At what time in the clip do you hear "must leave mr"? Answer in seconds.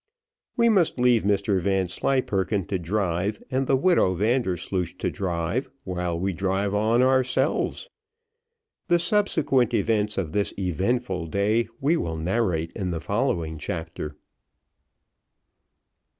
0.67-1.59